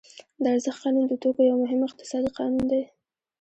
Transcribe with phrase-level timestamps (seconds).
[0.43, 2.83] د ارزښت قانون د توکو یو مهم اقتصادي قانون دی